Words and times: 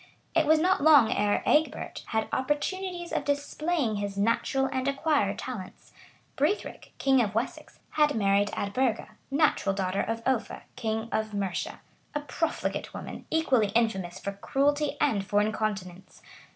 It 0.33 0.47
was 0.47 0.57
not 0.57 0.81
long 0.81 1.11
ere 1.11 1.43
Egbert 1.45 2.03
had 2.07 2.27
opportunities 2.33 3.13
of 3.13 3.23
displaying 3.23 3.97
his 3.97 4.17
natural 4.17 4.65
and 4.65 4.87
acquired 4.87 5.37
talents. 5.37 5.91
Brithric, 6.35 6.93
king 6.97 7.21
of 7.21 7.35
Wessex, 7.35 7.77
had 7.91 8.15
married 8.15 8.47
Eadburga, 8.57 9.09
natural 9.29 9.75
daughter 9.75 10.01
of 10.01 10.23
Offa, 10.25 10.63
king 10.75 11.07
of 11.11 11.35
Mercia, 11.35 11.81
a 12.15 12.19
profligate 12.19 12.95
woman, 12.95 13.27
equally 13.29 13.67
infamous 13.75 14.17
for 14.19 14.31
cruelty 14.31 14.97
and 14.99 15.23
for 15.23 15.39
incontinence. 15.39 16.23